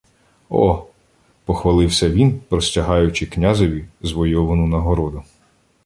[0.49, 0.83] —О!—
[1.45, 5.23] похвалився він, простягаючи князеві звойовану нагороду.